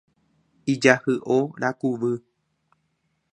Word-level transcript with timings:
Ijahyʼo 0.71 1.37
rakuvy. 1.61 2.11